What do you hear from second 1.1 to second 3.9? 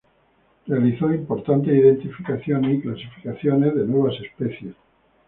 importantes identificaciones y clasificaciones de